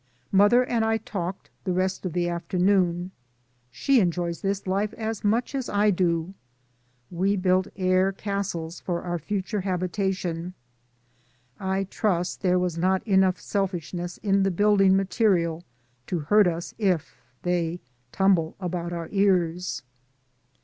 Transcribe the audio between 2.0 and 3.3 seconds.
of the afternoon,